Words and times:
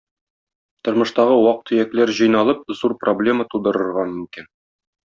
Тормыштагы 0.87 1.35
вак-төякләр 1.43 2.13
җыйналып 2.21 2.67
зур 2.81 2.99
проблема 3.07 3.51
тудырырга 3.55 4.09
мөмкин. 4.17 4.53